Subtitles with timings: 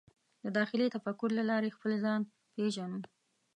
[0.43, 2.21] د داخلي تفکر له لارې خپل ځان
[2.53, 2.99] پېژنو.